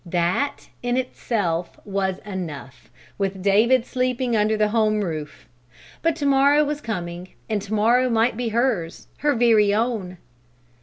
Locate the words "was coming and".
6.63-7.61